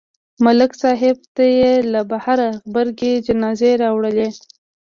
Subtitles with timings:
[0.45, 4.29] ملک صاحب ته یې له بهره غبرګې جنازې راوړلې